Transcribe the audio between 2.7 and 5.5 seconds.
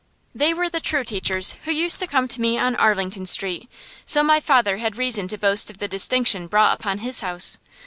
Arlington Street, so my father had reason to